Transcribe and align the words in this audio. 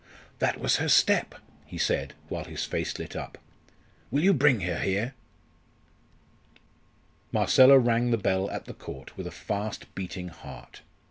"That 0.39 0.59
was 0.59 0.77
her 0.77 0.87
step!" 0.89 1.35
he 1.63 1.77
said, 1.77 2.15
while 2.27 2.45
his 2.45 2.65
face 2.65 2.97
lit 2.97 3.15
up, 3.15 3.37
"will 4.09 4.23
you 4.23 4.33
bring 4.33 4.61
her 4.61 4.79
here?" 4.79 5.13
Marcella 7.31 7.77
rang 7.77 8.09
the 8.09 8.17
bell 8.17 8.49
at 8.49 8.65
the 8.65 8.73
Court 8.73 9.15
with 9.15 9.27
a 9.27 9.31
fast 9.31 9.93
beating 9.93 10.29
heart. 10.29 10.81